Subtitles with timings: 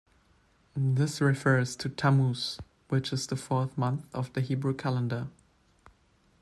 [0.75, 2.57] This refers to Tammuz,
[2.89, 5.27] which is the fourth month of the Hebrew calendar.